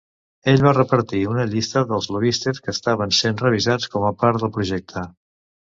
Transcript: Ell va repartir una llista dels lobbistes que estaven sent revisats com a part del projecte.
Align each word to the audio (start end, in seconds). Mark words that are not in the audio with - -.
Ell 0.53 0.61
va 0.67 0.71
repartir 0.77 1.19
una 1.31 1.45
llista 1.51 1.83
dels 1.91 2.09
lobbistes 2.17 2.63
que 2.65 2.75
estaven 2.77 3.15
sent 3.21 3.39
revisats 3.45 3.95
com 3.95 4.11
a 4.11 4.15
part 4.25 4.43
del 4.43 4.57
projecte. 4.59 5.09